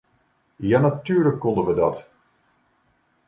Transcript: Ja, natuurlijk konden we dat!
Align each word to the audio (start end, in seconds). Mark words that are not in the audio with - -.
Ja, 0.59 0.79
natuurlijk 0.79 1.39
konden 1.39 1.65
we 1.65 1.73
dat! 1.73 2.07